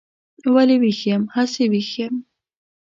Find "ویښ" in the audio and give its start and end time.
0.81-0.99, 1.71-1.91